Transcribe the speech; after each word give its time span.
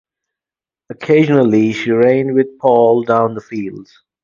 Occasionally 0.89 1.73
she 1.73 1.91
ran 1.91 2.33
with 2.33 2.57
Paul 2.57 3.03
down 3.03 3.35
the 3.35 3.39
fields. 3.39 4.01